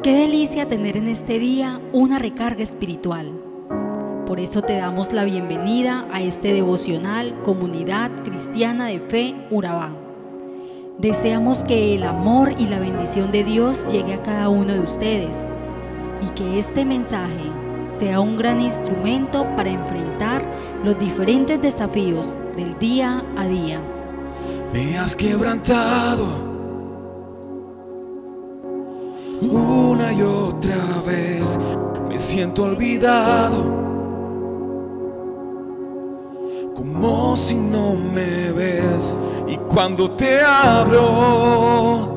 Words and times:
Qué 0.00 0.14
delicia 0.14 0.68
tener 0.68 0.96
en 0.96 1.08
este 1.08 1.40
día 1.40 1.80
una 1.92 2.20
recarga 2.20 2.62
espiritual. 2.62 3.32
Por 4.26 4.38
eso 4.38 4.62
te 4.62 4.76
damos 4.76 5.12
la 5.12 5.24
bienvenida 5.24 6.06
a 6.12 6.22
este 6.22 6.52
devocional 6.52 7.34
Comunidad 7.42 8.12
Cristiana 8.22 8.86
de 8.86 9.00
Fe 9.00 9.34
Urabá. 9.50 9.90
Deseamos 10.98 11.64
que 11.64 11.96
el 11.96 12.04
amor 12.04 12.54
y 12.58 12.68
la 12.68 12.78
bendición 12.78 13.32
de 13.32 13.42
Dios 13.42 13.88
llegue 13.88 14.14
a 14.14 14.22
cada 14.22 14.48
uno 14.48 14.72
de 14.72 14.80
ustedes 14.80 15.46
y 16.22 16.28
que 16.28 16.60
este 16.60 16.84
mensaje 16.84 17.50
sea 17.88 18.20
un 18.20 18.36
gran 18.36 18.60
instrumento 18.60 19.48
para 19.56 19.70
enfrentar 19.70 20.48
los 20.84 20.96
diferentes 20.96 21.60
desafíos 21.60 22.38
del 22.56 22.78
día 22.78 23.24
a 23.36 23.48
día. 23.48 23.82
Me 24.72 24.96
has 24.96 25.16
quebrantado 25.16 26.47
siento 32.18 32.64
olvidado, 32.64 33.64
como 36.74 37.36
si 37.36 37.54
no 37.54 37.94
me 37.94 38.50
ves. 38.52 39.18
Y 39.46 39.56
cuando 39.56 40.10
te 40.10 40.42
hablo, 40.42 42.08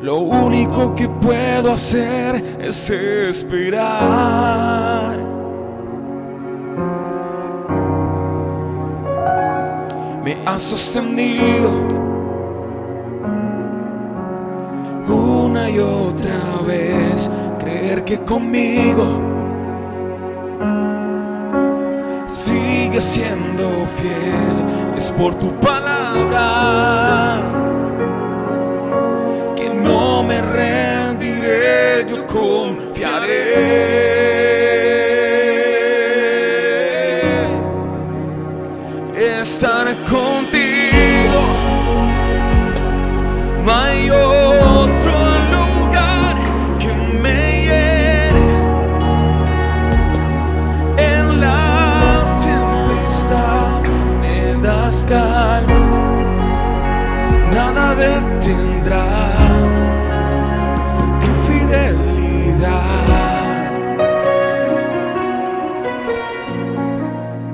lo 0.00 0.16
único 0.16 0.94
que 0.94 1.08
puedo 1.08 1.72
hacer 1.72 2.42
es 2.60 2.90
esperar. 2.90 3.76
Me 10.24 10.38
has 10.44 10.62
sostenido 10.62 11.70
una 15.08 15.70
y 15.70 15.78
otra 15.78 16.45
que 17.94 18.18
conmigo 18.18 19.06
sigue 22.26 23.00
siendo 23.00 23.86
fiel. 23.96 24.96
Es 24.96 25.12
por 25.12 25.34
tu 25.34 25.52
palabra 25.60 27.42
que 29.54 29.68
no 29.70 30.22
me 30.22 30.42
rendiré, 30.42 32.04
yo 32.08 32.26
confiaré. 32.26 33.44
Estar 39.40 39.86
contigo. 40.04 41.42
Mayor 43.64 44.35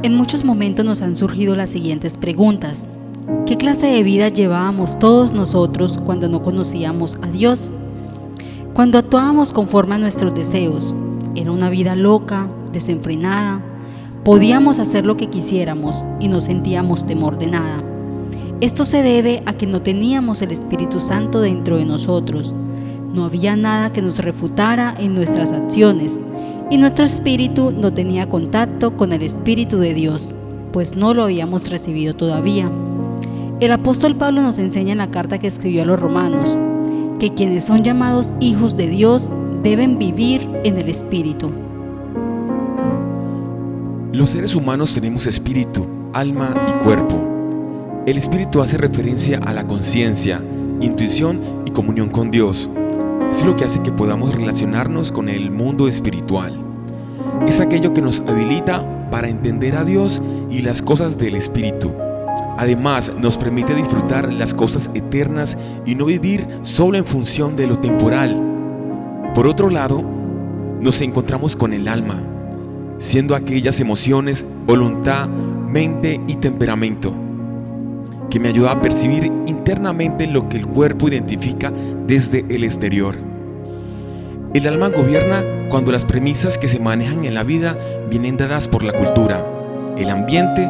En 0.02 0.16
muchos 0.16 0.44
momentos 0.44 0.84
nos 0.84 1.00
han 1.00 1.14
surgido 1.14 1.54
las 1.54 1.70
siguientes 1.70 2.16
preguntas. 2.16 2.86
¿Qué 3.46 3.56
clase 3.56 3.86
de 3.86 4.02
vida 4.02 4.30
llevábamos 4.30 4.98
todos 4.98 5.32
nosotros 5.32 6.00
cuando 6.04 6.28
no 6.28 6.42
conocíamos 6.42 7.18
a 7.22 7.28
Dios? 7.28 7.70
Cuando 8.74 8.98
actuábamos 8.98 9.52
conforme 9.52 9.94
a 9.94 9.98
nuestros 9.98 10.34
deseos, 10.34 10.92
¿era 11.36 11.52
una 11.52 11.70
vida 11.70 11.94
loca, 11.94 12.48
desenfrenada? 12.72 13.60
¿Podíamos 14.24 14.80
hacer 14.80 15.06
lo 15.06 15.16
que 15.16 15.30
quisiéramos 15.30 16.04
y 16.18 16.26
no 16.26 16.40
sentíamos 16.40 17.06
temor 17.06 17.38
de 17.38 17.46
nada? 17.46 17.84
Esto 18.60 18.84
se 18.84 19.02
debe 19.02 19.44
a 19.46 19.52
que 19.52 19.68
no 19.68 19.82
teníamos 19.82 20.42
el 20.42 20.50
Espíritu 20.50 20.98
Santo 20.98 21.40
dentro 21.40 21.76
de 21.76 21.84
nosotros. 21.84 22.56
No 23.14 23.24
había 23.24 23.54
nada 23.54 23.92
que 23.92 24.02
nos 24.02 24.18
refutara 24.18 24.96
en 24.98 25.14
nuestras 25.14 25.52
acciones 25.52 26.20
y 26.70 26.78
nuestro 26.78 27.04
espíritu 27.04 27.70
no 27.70 27.92
tenía 27.92 28.28
contacto 28.28 28.96
con 28.96 29.12
el 29.12 29.22
Espíritu 29.22 29.78
de 29.78 29.94
Dios, 29.94 30.32
pues 30.72 30.96
no 30.96 31.14
lo 31.14 31.24
habíamos 31.24 31.68
recibido 31.70 32.14
todavía. 32.14 32.70
El 33.60 33.72
apóstol 33.72 34.16
Pablo 34.16 34.42
nos 34.42 34.58
enseña 34.58 34.92
en 34.92 34.98
la 34.98 35.10
carta 35.10 35.38
que 35.38 35.46
escribió 35.46 35.82
a 35.82 35.86
los 35.86 36.00
romanos 36.00 36.56
que 37.18 37.34
quienes 37.34 37.64
son 37.64 37.84
llamados 37.84 38.32
hijos 38.40 38.76
de 38.76 38.88
Dios 38.88 39.30
deben 39.62 39.98
vivir 39.98 40.48
en 40.64 40.76
el 40.78 40.88
Espíritu. 40.88 41.52
Los 44.12 44.30
seres 44.30 44.54
humanos 44.54 44.92
tenemos 44.92 45.26
espíritu, 45.26 45.86
alma 46.12 46.54
y 46.68 46.84
cuerpo. 46.84 48.02
El 48.06 48.18
espíritu 48.18 48.60
hace 48.60 48.76
referencia 48.76 49.38
a 49.38 49.52
la 49.52 49.66
conciencia, 49.66 50.40
intuición 50.80 51.40
y 51.64 51.70
comunión 51.70 52.10
con 52.10 52.30
Dios 52.30 52.68
es 53.32 53.46
lo 53.46 53.56
que 53.56 53.64
hace 53.64 53.80
que 53.82 53.90
podamos 53.90 54.34
relacionarnos 54.34 55.10
con 55.10 55.30
el 55.30 55.50
mundo 55.50 55.88
espiritual. 55.88 56.54
Es 57.46 57.60
aquello 57.60 57.94
que 57.94 58.02
nos 58.02 58.20
habilita 58.20 59.08
para 59.10 59.28
entender 59.28 59.74
a 59.74 59.84
Dios 59.84 60.20
y 60.50 60.60
las 60.60 60.82
cosas 60.82 61.16
del 61.16 61.34
Espíritu. 61.34 61.92
Además, 62.58 63.10
nos 63.18 63.38
permite 63.38 63.74
disfrutar 63.74 64.30
las 64.30 64.52
cosas 64.52 64.90
eternas 64.92 65.56
y 65.86 65.94
no 65.94 66.04
vivir 66.04 66.46
solo 66.60 66.98
en 66.98 67.06
función 67.06 67.56
de 67.56 67.66
lo 67.66 67.78
temporal. 67.78 69.30
Por 69.34 69.46
otro 69.46 69.70
lado, 69.70 70.04
nos 70.80 71.00
encontramos 71.00 71.56
con 71.56 71.72
el 71.72 71.88
alma, 71.88 72.22
siendo 72.98 73.34
aquellas 73.34 73.80
emociones, 73.80 74.44
voluntad, 74.66 75.26
mente 75.28 76.20
y 76.28 76.34
temperamento 76.34 77.14
que 78.32 78.40
me 78.40 78.48
ayuda 78.48 78.70
a 78.70 78.80
percibir 78.80 79.30
internamente 79.44 80.26
lo 80.26 80.48
que 80.48 80.56
el 80.56 80.66
cuerpo 80.66 81.06
identifica 81.06 81.70
desde 82.06 82.42
el 82.48 82.64
exterior. 82.64 83.14
El 84.54 84.66
alma 84.66 84.88
gobierna 84.88 85.44
cuando 85.68 85.92
las 85.92 86.06
premisas 86.06 86.56
que 86.56 86.66
se 86.66 86.80
manejan 86.80 87.26
en 87.26 87.34
la 87.34 87.44
vida 87.44 87.76
vienen 88.08 88.38
dadas 88.38 88.68
por 88.68 88.84
la 88.84 88.94
cultura, 88.94 89.44
el 89.98 90.08
ambiente, 90.08 90.66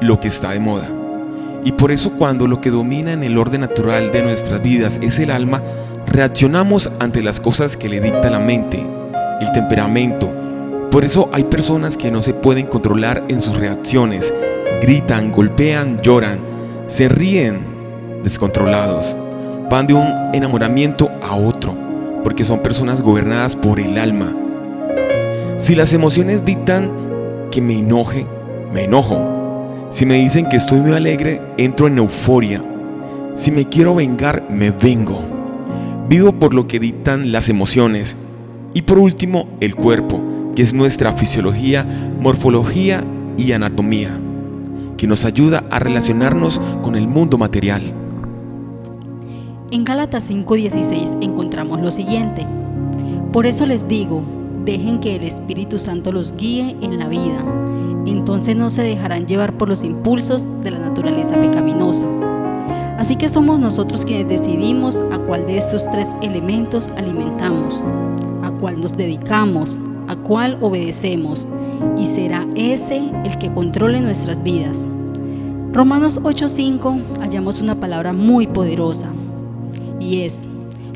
lo 0.00 0.18
que 0.18 0.28
está 0.28 0.52
de 0.52 0.60
moda. 0.60 0.88
Y 1.62 1.72
por 1.72 1.92
eso 1.92 2.12
cuando 2.12 2.46
lo 2.46 2.62
que 2.62 2.70
domina 2.70 3.12
en 3.12 3.22
el 3.22 3.36
orden 3.36 3.60
natural 3.60 4.10
de 4.10 4.22
nuestras 4.22 4.62
vidas 4.62 4.98
es 5.02 5.18
el 5.18 5.30
alma, 5.30 5.62
reaccionamos 6.06 6.90
ante 7.00 7.20
las 7.20 7.38
cosas 7.38 7.76
que 7.76 7.90
le 7.90 8.00
dicta 8.00 8.30
la 8.30 8.38
mente, 8.38 8.82
el 9.42 9.52
temperamento. 9.52 10.32
Por 10.90 11.04
eso 11.04 11.28
hay 11.34 11.44
personas 11.44 11.98
que 11.98 12.10
no 12.10 12.22
se 12.22 12.32
pueden 12.32 12.64
controlar 12.64 13.24
en 13.28 13.42
sus 13.42 13.56
reacciones, 13.56 14.32
gritan, 14.80 15.30
golpean, 15.32 16.00
lloran, 16.00 16.48
se 16.88 17.06
ríen 17.06 17.60
descontrolados, 18.24 19.14
van 19.70 19.86
de 19.86 19.92
un 19.92 20.06
enamoramiento 20.32 21.10
a 21.22 21.36
otro, 21.36 21.76
porque 22.24 22.44
son 22.44 22.60
personas 22.60 23.02
gobernadas 23.02 23.54
por 23.54 23.78
el 23.78 23.98
alma. 23.98 24.34
Si 25.58 25.74
las 25.74 25.92
emociones 25.92 26.46
dictan 26.46 26.90
que 27.50 27.60
me 27.60 27.78
enoje, 27.78 28.24
me 28.72 28.84
enojo. 28.84 29.86
Si 29.90 30.06
me 30.06 30.14
dicen 30.14 30.48
que 30.48 30.56
estoy 30.56 30.80
muy 30.80 30.94
alegre, 30.94 31.42
entro 31.58 31.88
en 31.88 31.98
euforia. 31.98 32.62
Si 33.34 33.50
me 33.50 33.66
quiero 33.66 33.94
vengar, 33.94 34.46
me 34.48 34.70
vengo. 34.70 35.20
Vivo 36.08 36.32
por 36.32 36.54
lo 36.54 36.66
que 36.66 36.80
dictan 36.80 37.32
las 37.32 37.50
emociones. 37.50 38.16
Y 38.72 38.82
por 38.82 38.98
último, 38.98 39.46
el 39.60 39.74
cuerpo, 39.74 40.22
que 40.56 40.62
es 40.62 40.72
nuestra 40.72 41.12
fisiología, 41.12 41.84
morfología 42.18 43.04
y 43.36 43.52
anatomía 43.52 44.18
que 44.98 45.06
nos 45.06 45.24
ayuda 45.24 45.64
a 45.70 45.78
relacionarnos 45.78 46.60
con 46.82 46.94
el 46.94 47.08
mundo 47.08 47.38
material. 47.38 47.82
En 49.70 49.84
Gálatas 49.84 50.24
5:16 50.28 51.16
encontramos 51.22 51.80
lo 51.80 51.90
siguiente. 51.90 52.46
Por 53.32 53.46
eso 53.46 53.64
les 53.64 53.88
digo, 53.88 54.22
dejen 54.66 55.00
que 55.00 55.16
el 55.16 55.22
Espíritu 55.22 55.78
Santo 55.78 56.12
los 56.12 56.36
guíe 56.36 56.76
en 56.82 56.98
la 56.98 57.08
vida. 57.08 57.42
Entonces 58.04 58.56
no 58.56 58.68
se 58.68 58.82
dejarán 58.82 59.26
llevar 59.26 59.56
por 59.56 59.68
los 59.68 59.84
impulsos 59.84 60.48
de 60.62 60.72
la 60.72 60.78
naturaleza 60.78 61.36
pecaminosa. 61.36 62.06
Así 62.98 63.14
que 63.16 63.28
somos 63.28 63.60
nosotros 63.60 64.04
quienes 64.04 64.28
decidimos 64.28 64.96
a 65.12 65.18
cuál 65.18 65.46
de 65.46 65.58
estos 65.58 65.88
tres 65.90 66.08
elementos 66.20 66.88
alimentamos, 66.96 67.84
a 68.42 68.50
cuál 68.50 68.80
nos 68.80 68.96
dedicamos, 68.96 69.80
a 70.08 70.16
cuál 70.16 70.58
obedecemos 70.60 71.46
y 71.96 72.06
será 72.06 72.46
ese 72.56 73.02
el 73.24 73.38
que 73.38 73.52
controle 73.52 74.00
nuestras 74.00 74.42
vidas. 74.42 74.88
Romanos 75.72 76.20
8:5 76.22 77.20
hallamos 77.20 77.60
una 77.60 77.78
palabra 77.78 78.12
muy 78.12 78.46
poderosa 78.46 79.08
y 80.00 80.22
es, 80.22 80.48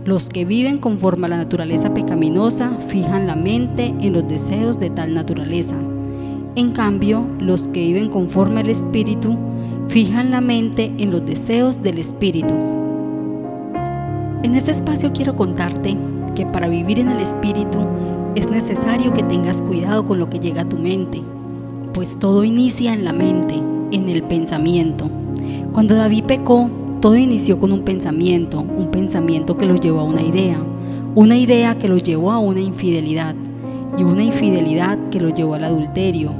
los 0.05 0.31
que 0.31 0.44
viven 0.44 0.79
conforme 0.79 1.26
a 1.26 1.31
la 1.31 1.37
naturaleza 1.37 1.94
pecaminosa 1.94 2.73
fijan 2.88 3.26
la 3.26 3.37
mente 3.37 3.94
en 4.00 4.12
los 4.12 4.26
deseos 4.26 4.79
de 4.79 4.91
tal 4.91 5.15
naturaleza. 5.15 5.76
En 6.56 6.73
cambio, 6.73 7.25
los 7.38 7.69
que 7.69 7.87
viven 7.87 8.08
conforme 8.08 8.61
al 8.61 8.69
Espíritu 8.69 9.37
fijan 9.88 10.31
la 10.31 10.41
mente 10.41 10.93
en 10.99 11.11
los 11.11 11.25
deseos 11.25 11.82
del 11.82 11.99
Espíritu. 11.99 12.55
En 14.43 14.55
este 14.55 14.73
espacio 14.73 15.12
quiero 15.12 15.37
contarte 15.37 15.97
que 16.35 16.47
para 16.47 16.69
vivir 16.69 16.99
en 16.99 17.08
el 17.08 17.20
Espíritu 17.20 17.79
es 18.34 18.50
necesario 18.50 19.12
que 19.12 19.23
tengas 19.23 19.61
cuidado 19.62 20.05
con 20.05 20.19
lo 20.19 20.31
que 20.31 20.38
llega 20.38 20.62
a 20.62 20.69
tu 20.69 20.79
mente, 20.79 21.23
pues 21.93 22.19
todo 22.19 22.44
inicia 22.44 22.93
en 22.93 23.05
la 23.05 23.12
mente, 23.12 23.55
en 23.90 24.08
el 24.08 24.23
pensamiento. 24.23 25.11
Cuando 25.73 25.94
David 25.94 26.25
pecó, 26.25 26.70
todo 27.00 27.17
inició 27.17 27.58
con 27.58 27.73
un 27.73 27.82
pensamiento, 27.82 28.61
un 28.61 28.90
pensamiento 28.90 29.56
que 29.56 29.67
lo 29.67 29.76
llevó 29.76 30.00
a 30.00 30.05
una 30.05 30.23
idea, 30.23 30.58
una 31.14 31.37
idea 31.37 31.76
que 31.76 31.88
lo 31.88 31.99
llevó 31.99 32.32
a 32.32 32.38
una 32.38 32.61
infidelidad 32.61 33.34
y 33.99 34.05
una 34.05 34.23
infidelidad 34.23 34.99
que 35.11 35.20
lo 35.20 35.29
llevó 35.29 35.55
al 35.55 35.64
adulterio, 35.64 36.32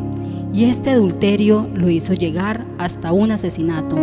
y 0.55 0.65
este 0.65 0.91
adulterio 0.91 1.67
lo 1.75 1.91
hizo 1.91 2.15
llegar 2.15 2.67
hasta 2.79 3.13
un 3.13 3.31
asesinato. 3.31 3.97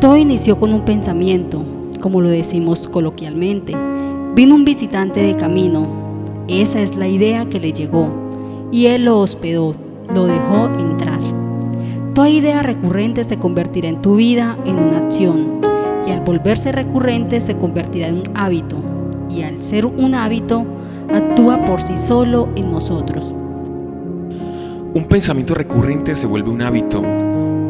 Todo 0.00 0.16
inició 0.16 0.58
con 0.58 0.72
un 0.72 0.84
pensamiento, 0.84 1.62
como 2.00 2.20
lo 2.20 2.28
decimos 2.28 2.88
coloquialmente. 2.88 3.74
Vino 4.34 4.54
un 4.54 4.64
visitante 4.64 5.20
de 5.20 5.36
camino, 5.36 6.01
esa 6.60 6.80
es 6.80 6.96
la 6.96 7.08
idea 7.08 7.48
que 7.48 7.60
le 7.60 7.72
llegó, 7.72 8.10
y 8.70 8.86
él 8.86 9.04
lo 9.04 9.18
hospedó, 9.18 9.74
lo 10.12 10.26
dejó 10.26 10.66
entrar. 10.78 11.20
Toda 12.14 12.28
idea 12.28 12.62
recurrente 12.62 13.24
se 13.24 13.38
convertirá 13.38 13.88
en 13.88 14.02
tu 14.02 14.16
vida 14.16 14.58
en 14.66 14.78
una 14.78 14.98
acción, 14.98 15.60
y 16.06 16.10
al 16.10 16.20
volverse 16.20 16.72
recurrente 16.72 17.40
se 17.40 17.56
convertirá 17.56 18.08
en 18.08 18.16
un 18.16 18.30
hábito, 18.34 18.76
y 19.30 19.42
al 19.42 19.62
ser 19.62 19.86
un 19.86 20.14
hábito, 20.14 20.66
actúa 21.10 21.64
por 21.64 21.80
sí 21.80 21.96
solo 21.96 22.48
en 22.56 22.70
nosotros. 22.70 23.34
Un 24.94 25.06
pensamiento 25.08 25.54
recurrente 25.54 26.14
se 26.14 26.26
vuelve 26.26 26.50
un 26.50 26.60
hábito. 26.60 27.02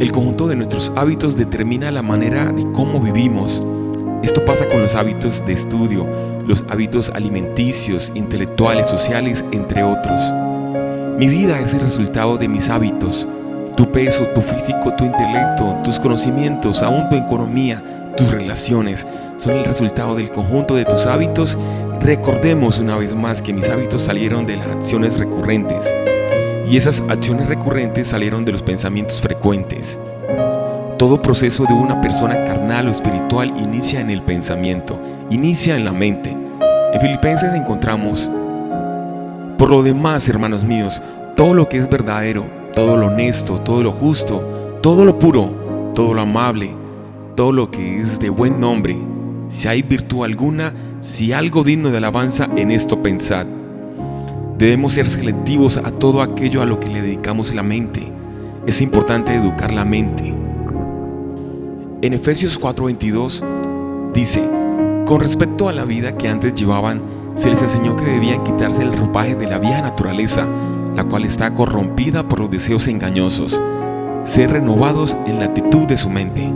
El 0.01 0.11
conjunto 0.11 0.49
de 0.49 0.57
nuestros 0.57 0.93
hábitos 0.97 1.37
determina 1.37 1.93
la 1.93 2.03
manera 2.03 2.51
de 2.51 2.67
cómo 2.73 2.99
vivimos. 2.99 3.63
Esto 4.25 4.45
pasa 4.45 4.69
con 4.69 4.83
los 4.83 4.97
hábitos 4.97 5.47
de 5.47 5.53
estudio, 5.53 6.07
los 6.47 6.65
hábitos 6.71 7.11
alimenticios, 7.11 8.13
intelectuales, 8.15 8.91
sociales, 8.91 9.45
entre 9.53 9.83
otros. 9.83 10.23
Mi 11.19 11.29
vida 11.29 11.61
es 11.61 11.75
el 11.75 11.81
resultado 11.81 12.37
de 12.39 12.49
mis 12.49 12.69
hábitos. 12.69 13.29
Tu 13.77 13.91
peso, 13.91 14.27
tu 14.35 14.41
físico, 14.41 14.95
tu 14.97 15.05
intelecto, 15.05 15.77
tus 15.85 15.99
conocimientos, 15.99 16.83
aún 16.83 17.09
tu 17.09 17.17
economía, 17.17 17.83
tus 18.17 18.31
relaciones, 18.31 19.07
son 19.37 19.57
el 19.57 19.65
resultado 19.65 20.15
del 20.17 20.31
conjunto 20.31 20.75
de 20.75 20.85
tus 20.85 21.07
hábitos. 21.07 21.59
Recordemos 22.01 22.81
una 22.81 22.97
vez 22.97 23.15
más 23.15 23.43
que 23.43 23.53
mis 23.53 23.69
hábitos 23.69 24.03
salieron 24.03 24.45
de 24.45 24.57
las 24.57 24.69
acciones 24.69 25.19
recurrentes 25.19 25.93
y 26.69 26.77
esas 26.77 27.03
acciones 27.09 27.49
recurrentes 27.49 28.09
salieron 28.09 28.45
de 28.45 28.53
los 28.53 28.63
pensamientos 28.63 29.21
frecuentes. 29.21 29.99
Todo 30.99 31.21
proceso 31.21 31.65
de 31.67 31.75
una 31.75 32.01
persona 32.01 32.45
carnal 32.45 32.89
o 32.89 32.91
espiritual 32.91 33.53
inicia 33.59 34.01
en 34.01 34.11
el 34.11 34.23
pensamiento, 34.23 35.01
inicia 35.33 35.77
en 35.77 35.85
la 35.85 35.93
mente. 35.93 36.37
En 36.93 37.01
Filipenses 37.01 37.55
encontramos, 37.55 38.31
por 39.57 39.71
lo 39.71 39.83
demás, 39.83 40.29
hermanos 40.29 40.63
míos, 40.63 41.01
todo 41.37 41.55
lo 41.55 41.69
que 41.69 41.79
es 41.79 41.89
verdadero, 41.89 42.45
todo 42.75 42.97
lo 42.97 43.07
honesto, 43.07 43.59
todo 43.59 43.83
lo 43.83 43.93
justo, 43.93 44.79
todo 44.83 45.05
lo 45.05 45.19
puro, 45.19 45.93
todo 45.95 46.13
lo 46.13 46.21
amable, 46.21 46.75
todo 47.35 47.53
lo 47.53 47.71
que 47.71 47.99
es 47.99 48.19
de 48.19 48.29
buen 48.29 48.61
nombre, 48.61 48.97
si 49.49 49.69
hay 49.69 49.83
virtud 49.83 50.25
alguna, 50.25 50.75
si 51.01 51.33
algo 51.33 51.65
digno 51.65 51.91
de 51.91 51.97
alabanza, 51.99 52.49
en 52.57 52.71
esto 52.71 53.03
pensad. 53.03 53.47
Debemos 54.59 54.93
ser 54.93 55.09
selectivos 55.09 55.79
a 55.79 55.91
todo 55.93 56.21
aquello 56.21 56.61
a 56.63 56.67
lo 56.67 56.79
que 56.79 56.89
le 56.89 57.01
dedicamos 57.01 57.55
la 57.55 57.63
mente. 57.63 58.03
Es 58.67 58.81
importante 58.81 59.35
educar 59.35 59.73
la 59.73 59.85
mente. 59.85 60.35
En 62.03 62.13
Efesios 62.13 62.61
4:22 62.61 63.43
dice, 64.13 64.62
con 65.13 65.21
respecto 65.21 65.69
a 65.69 65.75
la 65.75 65.85
vida 65.85 66.17
que 66.17 66.27
antes 66.27 66.55
llevaban, 66.55 67.03
se 67.35 67.51
les 67.51 67.63
enseñó 67.63 67.97
que 67.97 68.07
debían 68.07 68.43
quitarse 68.45 68.81
el 68.81 68.97
ropaje 68.97 69.35
de 69.35 69.47
la 69.47 69.59
vieja 69.59 69.83
naturaleza, 69.83 70.47
la 70.97 71.05
cual 71.05 71.27
está 71.27 71.53
corrompida 71.53 72.27
por 72.27 72.41
los 72.41 72.51
deseos 72.51 72.89
engañosos, 72.89 73.61
ser 74.25 74.53
renovados 74.53 75.15
en 75.27 75.39
la 75.39 75.45
actitud 75.45 75.87
de 75.87 75.99
su 75.99 76.09
mente. 76.09 76.51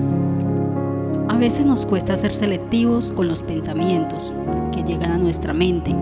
A 1.29 1.37
veces 1.37 1.67
nos 1.67 1.85
cuesta 1.85 2.17
ser 2.17 2.35
selectivos 2.35 3.13
con 3.13 3.29
los 3.29 3.43
pensamientos 3.43 4.33
que 4.73 4.83
llegan 4.85 5.13
a 5.13 5.19
nuestra 5.19 5.53
mente 5.53 5.95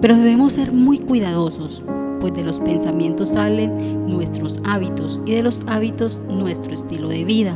pero 0.00 0.16
debemos 0.16 0.54
ser 0.54 0.72
muy 0.72 0.98
cuidadosos, 0.98 1.84
pues 2.20 2.34
de 2.34 2.42
los 2.42 2.58
pensamientos 2.58 3.28
salen 3.28 4.08
nuestros 4.08 4.60
hábitos 4.64 5.22
y 5.26 5.34
de 5.34 5.44
los 5.44 5.62
hábitos 5.68 6.20
nuestro 6.26 6.74
estilo 6.74 7.08
de 7.08 7.24
vida. 7.24 7.54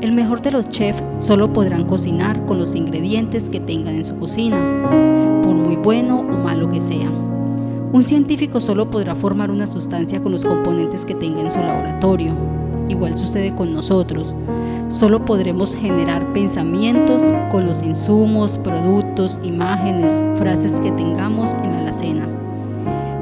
El 0.00 0.12
mejor 0.12 0.40
de 0.40 0.50
los 0.50 0.66
chefs 0.70 1.02
solo 1.18 1.52
podrán 1.52 1.84
cocinar 1.84 2.46
con 2.46 2.58
los 2.58 2.74
ingredientes 2.74 3.50
que 3.50 3.60
tengan 3.60 3.96
en 3.96 4.04
su 4.06 4.18
cocina, 4.18 4.56
por 5.42 5.54
muy 5.54 5.76
bueno 5.76 6.20
o 6.20 6.38
malo 6.38 6.70
que 6.70 6.80
sea. 6.80 7.10
Un 7.92 8.02
científico 8.02 8.62
solo 8.62 8.88
podrá 8.88 9.14
formar 9.14 9.50
una 9.50 9.66
sustancia 9.66 10.22
con 10.22 10.32
los 10.32 10.42
componentes 10.42 11.04
que 11.04 11.14
tenga 11.14 11.42
en 11.42 11.50
su 11.50 11.58
laboratorio. 11.58 12.32
Igual 12.88 13.18
sucede 13.18 13.54
con 13.54 13.74
nosotros. 13.74 14.34
Solo 14.88 15.26
podremos 15.26 15.74
generar 15.74 16.32
pensamientos 16.32 17.22
con 17.50 17.66
los 17.66 17.82
insumos, 17.82 18.56
productos, 18.56 19.38
imágenes, 19.42 20.24
frases 20.36 20.80
que 20.80 20.92
tengamos 20.92 21.52
en 21.52 21.72
la 21.72 21.80
alacena. 21.80 22.26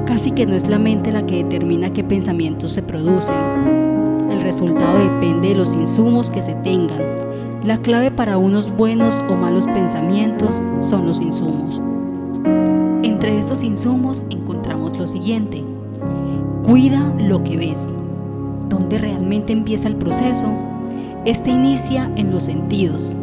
Casi 0.05 0.31
que 0.31 0.45
no 0.45 0.55
es 0.55 0.69
la 0.69 0.79
mente 0.79 1.11
la 1.11 1.25
que 1.25 1.43
determina 1.43 1.91
qué 1.91 2.05
pensamientos 2.05 2.71
se 2.71 2.81
producen. 2.83 3.78
El 4.49 4.53
resultado 4.53 4.97
depende 4.97 5.49
de 5.49 5.55
los 5.55 5.75
insumos 5.75 6.31
que 6.31 6.41
se 6.41 6.55
tengan. 6.55 7.03
La 7.63 7.77
clave 7.77 8.09
para 8.09 8.39
unos 8.39 8.75
buenos 8.75 9.21
o 9.29 9.35
malos 9.35 9.67
pensamientos 9.67 10.59
son 10.79 11.05
los 11.05 11.21
insumos. 11.21 11.79
Entre 13.03 13.37
estos 13.37 13.61
insumos 13.61 14.25
encontramos 14.31 14.97
lo 14.97 15.05
siguiente. 15.05 15.63
Cuida 16.63 17.13
lo 17.19 17.43
que 17.43 17.57
ves. 17.57 17.91
¿Dónde 18.69 18.97
realmente 18.97 19.53
empieza 19.53 19.87
el 19.87 19.97
proceso? 19.97 20.47
Este 21.25 21.51
inicia 21.51 22.11
en 22.15 22.31
los 22.31 22.45
sentidos. 22.45 23.15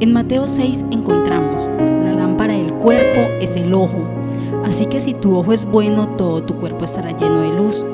En 0.00 0.12
Mateo 0.12 0.48
6 0.48 0.86
encontramos, 0.90 1.70
la 1.78 2.12
lámpara 2.12 2.54
del 2.54 2.72
cuerpo 2.72 3.20
es 3.40 3.54
el 3.54 3.72
ojo, 3.72 3.98
así 4.64 4.86
que 4.86 4.98
si 4.98 5.14
tu 5.14 5.36
ojo 5.36 5.52
es 5.52 5.64
bueno, 5.64 6.08
todo 6.16 6.42
tu 6.42 6.56
cuerpo 6.56 6.84
estará 6.84 7.16
lleno 7.16 7.42
de 7.42 7.52
luz, 7.52 7.86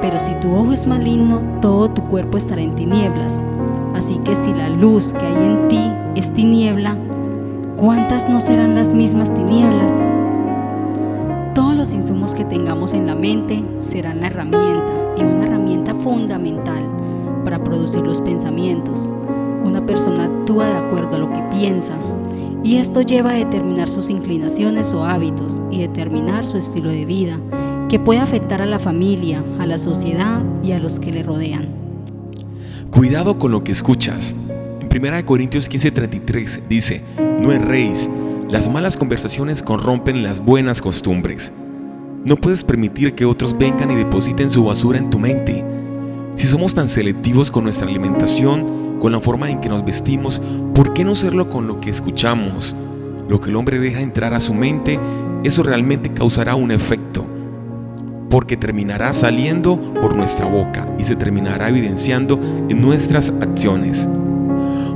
pero 0.00 0.18
si 0.18 0.32
tu 0.40 0.54
ojo 0.54 0.72
es 0.72 0.86
maligno, 0.86 1.40
todo 1.60 1.90
tu 1.90 2.02
cuerpo 2.04 2.38
estará 2.38 2.62
en 2.62 2.74
tinieblas. 2.74 3.42
Así 3.94 4.18
que 4.18 4.36
si 4.36 4.52
la 4.52 4.68
luz 4.68 5.12
que 5.12 5.24
hay 5.24 5.34
en 5.34 5.68
ti 5.68 5.90
es 6.14 6.32
tiniebla, 6.32 6.96
¿cuántas 7.76 8.28
no 8.28 8.40
serán 8.40 8.74
las 8.74 8.92
mismas 8.92 9.32
tinieblas? 9.32 9.94
Todos 11.54 11.74
los 11.74 11.92
insumos 11.92 12.34
que 12.34 12.44
tengamos 12.44 12.92
en 12.92 13.06
la 13.06 13.14
mente 13.14 13.64
serán 13.78 14.20
la 14.20 14.26
herramienta 14.26 14.92
y 15.16 15.22
una 15.22 15.44
herramienta 15.44 15.94
fundamental 15.94 16.84
para 17.44 17.62
producir 17.62 18.02
los 18.02 18.20
pensamientos. 18.20 19.08
Una 19.64 19.84
persona 19.84 20.24
actúa 20.24 20.66
de 20.66 20.76
acuerdo 20.76 21.16
a 21.16 21.18
lo 21.18 21.30
que 21.30 21.42
piensa 21.58 21.94
y 22.62 22.76
esto 22.76 23.00
lleva 23.00 23.30
a 23.30 23.34
determinar 23.34 23.88
sus 23.88 24.10
inclinaciones 24.10 24.92
o 24.92 25.04
hábitos 25.04 25.62
y 25.70 25.78
determinar 25.78 26.46
su 26.46 26.56
estilo 26.56 26.90
de 26.90 27.04
vida, 27.04 27.38
que 27.88 27.98
puede 27.98 28.20
afectar 28.20 28.62
a 28.62 28.66
la 28.66 28.78
familia, 28.78 29.44
a 29.58 29.66
la 29.66 29.78
sociedad 29.78 30.42
y 30.62 30.72
a 30.72 30.78
los 30.78 30.98
que 30.98 31.12
le 31.12 31.22
rodean. 31.22 31.66
Cuidado 32.90 33.38
con 33.38 33.52
lo 33.52 33.62
que 33.62 33.72
escuchas. 33.72 34.36
En 34.80 34.88
1 34.88 35.24
Corintios 35.24 35.70
15:33 35.70 36.62
dice, 36.68 37.02
no 37.40 37.52
erréis, 37.52 38.08
las 38.50 38.68
malas 38.68 38.96
conversaciones 38.96 39.62
corrompen 39.62 40.22
las 40.22 40.40
buenas 40.40 40.80
costumbres. 40.80 41.52
No 42.24 42.36
puedes 42.36 42.64
permitir 42.64 43.14
que 43.14 43.24
otros 43.24 43.56
vengan 43.56 43.90
y 43.90 43.94
depositen 43.94 44.50
su 44.50 44.64
basura 44.64 44.98
en 44.98 45.10
tu 45.10 45.18
mente. 45.18 45.64
Si 46.34 46.46
somos 46.46 46.74
tan 46.74 46.88
selectivos 46.88 47.50
con 47.50 47.64
nuestra 47.64 47.88
alimentación, 47.88 48.98
con 48.98 49.12
la 49.12 49.20
forma 49.20 49.50
en 49.50 49.60
que 49.60 49.68
nos 49.68 49.84
vestimos, 49.84 50.40
¿por 50.74 50.92
qué 50.92 51.04
no 51.04 51.14
serlo 51.14 51.48
con 51.48 51.66
lo 51.66 51.80
que 51.80 51.90
escuchamos? 51.90 52.74
Lo 53.28 53.40
que 53.40 53.50
el 53.50 53.56
hombre 53.56 53.78
deja 53.78 54.00
entrar 54.00 54.34
a 54.34 54.40
su 54.40 54.54
mente, 54.54 54.98
eso 55.44 55.62
realmente 55.62 56.12
causará 56.12 56.54
un 56.54 56.70
efecto, 56.72 57.24
porque 58.30 58.56
terminará 58.56 59.12
saliendo 59.12 59.78
por 60.00 60.16
nuestra 60.16 60.46
boca 60.46 60.88
y 60.98 61.04
se 61.04 61.16
terminará 61.16 61.68
evidenciando 61.68 62.40
en 62.68 62.80
nuestras 62.80 63.30
acciones. 63.40 64.08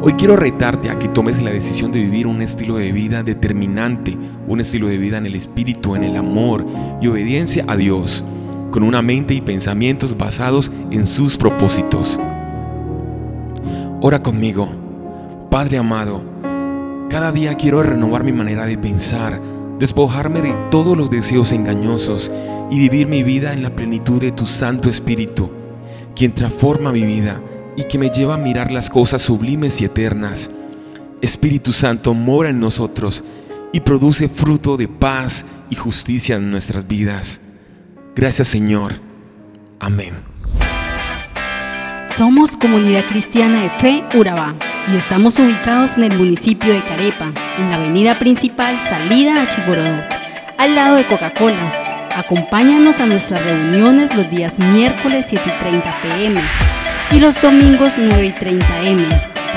Hoy 0.02 0.14
quiero 0.14 0.36
retarte 0.36 0.88
a 0.88 0.98
que 0.98 1.08
tomes 1.08 1.42
la 1.42 1.50
decisión 1.50 1.92
de 1.92 2.00
vivir 2.00 2.26
un 2.26 2.40
estilo 2.40 2.76
de 2.76 2.90
vida 2.90 3.22
determinante, 3.22 4.16
un 4.48 4.60
estilo 4.60 4.88
de 4.88 4.96
vida 4.96 5.18
en 5.18 5.26
el 5.26 5.34
espíritu, 5.34 5.94
en 5.94 6.04
el 6.04 6.16
amor 6.16 6.64
y 7.02 7.08
obediencia 7.08 7.64
a 7.68 7.76
Dios 7.76 8.24
con 8.70 8.82
una 8.82 9.02
mente 9.02 9.34
y 9.34 9.40
pensamientos 9.40 10.16
basados 10.16 10.72
en 10.90 11.06
sus 11.06 11.36
propósitos. 11.36 12.18
Ora 14.00 14.22
conmigo, 14.22 14.68
Padre 15.50 15.78
amado, 15.78 16.22
cada 17.10 17.32
día 17.32 17.54
quiero 17.54 17.82
renovar 17.82 18.22
mi 18.24 18.32
manera 18.32 18.66
de 18.66 18.78
pensar, 18.78 19.38
despojarme 19.80 20.42
de 20.42 20.52
todos 20.70 20.94
los 20.96 21.10
deseos 21.10 21.52
engañosos 21.52 22.30
y 22.70 22.78
vivir 22.78 23.08
mi 23.08 23.22
vida 23.22 23.54
en 23.54 23.62
la 23.62 23.74
plenitud 23.74 24.20
de 24.20 24.30
tu 24.30 24.46
Santo 24.46 24.90
Espíritu, 24.90 25.50
quien 26.14 26.34
transforma 26.34 26.92
mi 26.92 27.02
vida 27.02 27.40
y 27.76 27.84
que 27.84 27.96
me 27.96 28.10
lleva 28.10 28.34
a 28.34 28.38
mirar 28.38 28.70
las 28.70 28.90
cosas 28.90 29.22
sublimes 29.22 29.80
y 29.80 29.86
eternas. 29.86 30.50
Espíritu 31.22 31.72
Santo, 31.72 32.12
mora 32.12 32.50
en 32.50 32.60
nosotros 32.60 33.24
y 33.72 33.80
produce 33.80 34.28
fruto 34.28 34.76
de 34.76 34.86
paz 34.86 35.46
y 35.70 35.76
justicia 35.76 36.36
en 36.36 36.50
nuestras 36.50 36.86
vidas. 36.86 37.40
Gracias 38.14 38.48
Señor. 38.48 38.92
Amén. 39.78 40.12
Somos 42.14 42.54
Comunidad 42.54 43.04
Cristiana 43.08 43.62
de 43.62 43.70
Fe 43.70 44.04
Urabá 44.14 44.56
y 44.88 44.96
estamos 44.96 45.38
ubicados 45.38 45.96
en 45.96 46.04
el 46.04 46.16
municipio 46.16 46.72
de 46.72 46.82
Carepa, 46.82 47.32
en 47.58 47.68
la 47.70 47.76
avenida 47.76 48.18
principal 48.18 48.78
salida 48.84 49.42
a 49.42 49.46
Chigorodó, 49.46 50.02
al 50.58 50.74
lado 50.74 50.96
de 50.96 51.04
Coca-Cola. 51.04 52.08
Acompáñanos 52.16 52.98
a 53.00 53.06
nuestras 53.06 53.44
reuniones 53.44 54.12
los 54.14 54.28
días 54.30 54.58
miércoles 54.58 55.26
7 55.28 55.44
y 55.46 55.50
30 55.62 55.94
pm 56.02 56.40
y 57.12 57.20
los 57.20 57.40
domingos 57.40 57.92
9 57.96 58.26
y 58.26 58.32
30 58.32 58.82
m. 58.82 59.06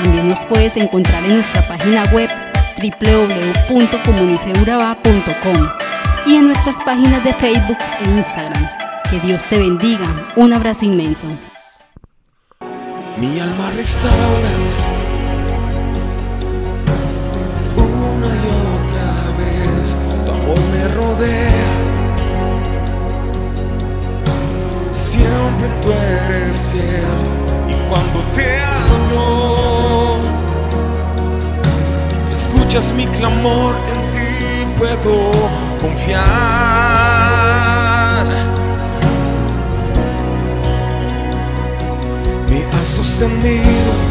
También 0.02 0.28
nos 0.28 0.38
puedes 0.40 0.76
encontrar 0.76 1.24
en 1.24 1.34
nuestra 1.34 1.66
página 1.66 2.04
web 2.12 2.30
www.comunifeuraba.com 2.78 5.68
y 6.26 6.36
en 6.36 6.46
nuestras 6.46 6.76
páginas 6.84 7.24
de 7.24 7.32
Facebook 7.34 7.78
e 8.00 8.04
Instagram. 8.10 8.68
Que 9.10 9.18
Dios 9.20 9.46
te 9.46 9.58
bendiga. 9.58 10.06
Un 10.36 10.52
abrazo 10.52 10.84
inmenso. 10.84 11.26
Mi 13.18 13.38
alma 13.38 13.70
restauras 13.76 14.88
has 43.24 43.30
sostenido 43.30 44.03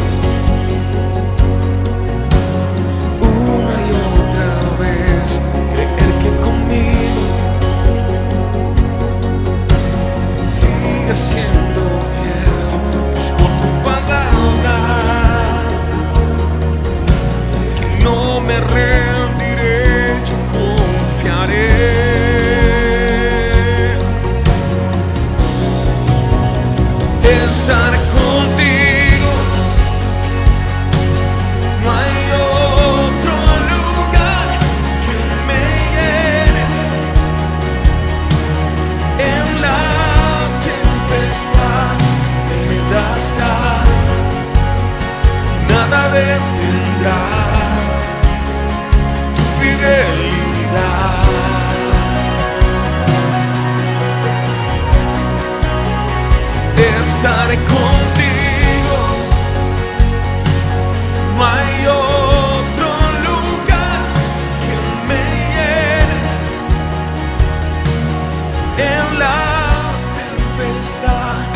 tempestad 70.84 71.48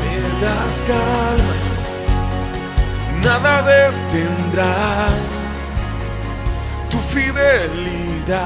me 0.00 0.16
das 0.40 0.82
calma, 0.82 1.56
nada 3.22 3.62
detendrá 3.62 5.08
tu 6.90 6.98
fidelidad. 6.98 8.44